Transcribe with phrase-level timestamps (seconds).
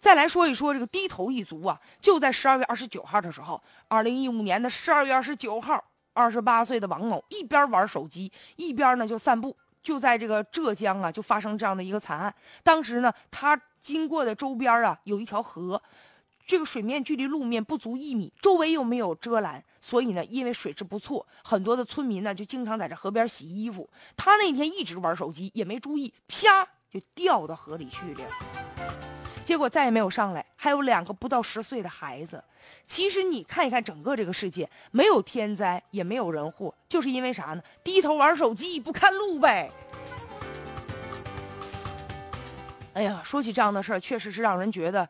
[0.00, 5.82] 再来说一说这个低头一族啊，就在十二月二十九号的时候，二零一五年的十二月二十九号，
[6.12, 12.32] 二十八岁的王某一边玩手机，一边呢就散步，就在这个浙江啊，就发生这样的一个惨案。
[12.62, 15.82] 当时呢，他经过的周边啊有一条河，
[16.46, 23.88] 这个水面距离路面不足一米，周围又没有遮拦，所以呢，因为水质不错，很多的村民呢就经常在这河边洗衣服。
[24.16, 28.57] 他那天一直玩手机，也没注意，啪就掉到河里去了。
[29.48, 32.44] 结果再也没有上来，还有两个不到十岁的孩子。
[32.86, 37.62] 其实你看一看整个这个世界，没有天灾，也没有人祸，就是因为啥呢？
[37.82, 39.70] 低头玩手机，不看路呗。
[42.92, 45.08] 哎呀，说起这样的事儿，确实是让人觉得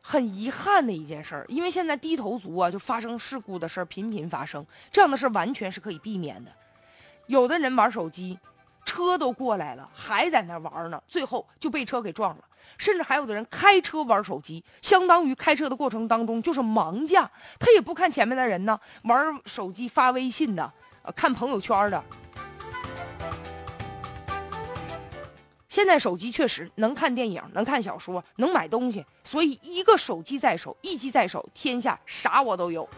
[0.00, 1.44] 很遗憾的一件事儿。
[1.48, 6.52] 因为现在低头族啊，就发生事故的事儿频频发生，这样的事儿完全是可以避免的。
[7.26, 8.38] 有的人玩手机，
[8.88, 12.44] 车都过来了，还在那玩呢，最后就被车给撞了。
[12.78, 20.72] 甚至还有的人开车玩手机，相当于开车的过程当中就是盲驾，他也不看前面的人呢，玩手机发微信的，
[21.14, 22.02] 看朋友圈的。
[25.68, 32.88] 现在手机确实能看电影，能看小说，能买东西，所以一个手机在手，一机在手，天下啥我都有。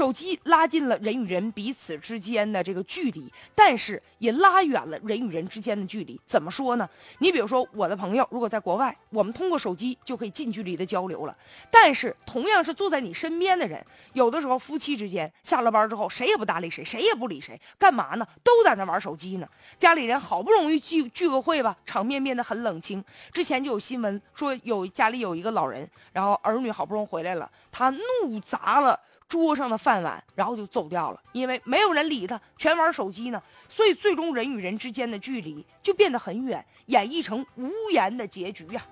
[0.00, 6.18] 手机拉近了人与人彼此之间的这个距离，但是也拉远了人与人之间的距离。
[6.24, 6.88] 怎么说呢？
[7.18, 11.36] 你比如说，我的朋友如果在国外，我们通过手机就可以近距离的交流了。
[11.70, 13.84] 但是，同样是坐在你身边的人，
[14.14, 18.26] 有的时候夫妻之间下了班之后，谁也不搭理谁，谁也不理谁，干嘛呢？
[18.42, 19.46] 都在那玩手机呢。
[19.78, 23.04] 家里人好不容易聚聚个会吧，场面变得很冷清。
[23.30, 28.98] 之前就有新闻说，有家里有一个老人，然后儿女好不容易回来了，他怒砸了。
[29.30, 38.84] 桌上的饭碗，然后就走掉了，因为没有人理他，全玩手机呢，所以最终人与人之间的距离就变得很远，演绎成无言的结局呀。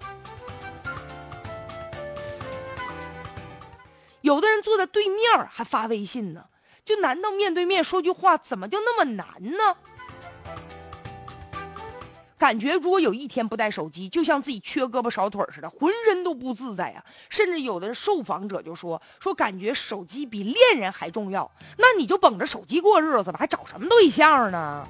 [4.21, 5.19] 有的人坐在对面
[5.51, 6.45] 还发微信呢，
[6.85, 9.77] 就难道面对面说句话怎么就那么难呢？
[12.39, 17.05] 感觉如果有一天不带手机，就像自己缺胳膊少腿似的，浑身都不自在呀。
[17.29, 21.51] 甚至有的受访者就说说，感觉手机比恋人还重要。
[21.77, 24.87] 那你就捧着手机过日子吧，还找什么对象呢？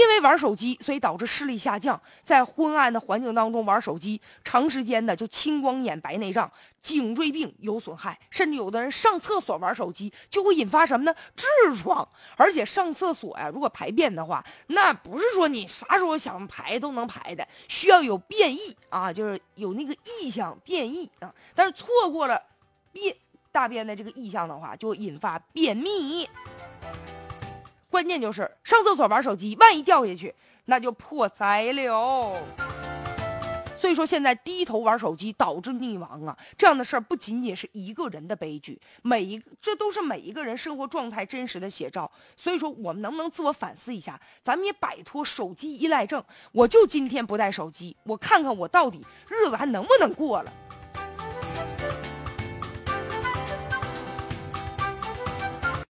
[0.00, 6.50] 因为玩手机，所以导致视力下降，在昏暗的环境当中玩手机，长时间的就青光眼、白内障、
[6.80, 11.14] 颈椎病有损害，甚至有的人上厕所玩手机就会引发什么呢？
[11.36, 12.08] 痔疮。
[12.34, 21.30] 而且上厕所呀，如果排便的话，那不是说你啥时候想排都能排的，需要有便意啊，就是有那个意向便意啊。
[21.54, 22.40] 但是错过了
[22.90, 23.14] 便
[23.52, 26.26] 大便的这个意向的话，就引发便秘。
[27.90, 30.34] 关键就是上厕所玩手机，万一掉下去，
[30.66, 32.40] 那就破财了。
[33.76, 42.10] 所以说，现在低头玩手机导致溺亡啊，这样的事儿不仅仅是一个人的悲剧，每一这都是每一个人生活状态真实的写照。
[42.36, 46.22] 所以说，我们能不能自我反思一下，咱们也摆脱手机依赖症？
[46.52, 50.52] 我就今天不带手机，我看看我到底日子还能不能过了。